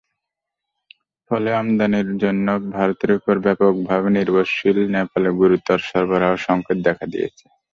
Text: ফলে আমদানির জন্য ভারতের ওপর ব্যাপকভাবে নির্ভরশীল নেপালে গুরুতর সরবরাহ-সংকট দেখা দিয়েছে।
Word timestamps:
ফলে 1.31 1.49
আমদানির 1.55 2.09
জন্য 2.23 2.45
ভারতের 2.75 3.11
ওপর 3.17 3.35
ব্যাপকভাবে 3.45 4.07
নির্ভরশীল 4.17 4.77
নেপালে 4.95 5.29
গুরুতর 5.39 5.79
সরবরাহ-সংকট 5.89 6.77
দেখা 6.87 7.05
দিয়েছে। 7.13 7.45